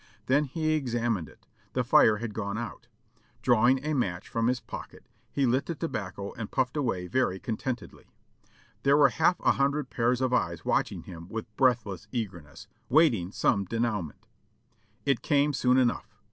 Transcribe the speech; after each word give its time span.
Then 0.25 0.45
he 0.45 0.71
examined 0.71 1.29
it; 1.29 1.45
the 1.73 1.83
fire 1.83 2.17
had 2.17 2.33
gone 2.33 2.57
out. 2.57 2.87
Drawing 3.43 3.85
a 3.85 3.93
match 3.93 4.27
from 4.29 4.47
his 4.47 4.59
pocket 4.59 5.05
he 5.31 5.45
lit 5.45 5.67
the 5.67 5.75
tobacco 5.75 6.33
and 6.33 6.49
puffed 6.49 6.75
away 6.75 7.05
very 7.05 7.39
contentedly. 7.39 8.09
There 8.81 8.97
were 8.97 9.09
half 9.09 9.39
a 9.41 9.51
hundred 9.51 9.91
pairs 9.91 10.19
of 10.19 10.33
eyes 10.33 10.61
w^atching 10.61 11.03
him 11.05 11.29
with 11.29 11.55
breathless 11.55 12.07
eagerness, 12.11 12.67
waiting 12.89 13.31
some 13.31 13.63
denouement. 13.65 14.25
It 15.05 15.21
came 15.21 15.53
soon 15.53 15.77
enough! 15.77 16.17